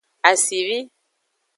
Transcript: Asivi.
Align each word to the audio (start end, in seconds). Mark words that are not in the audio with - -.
Asivi. 0.29 0.77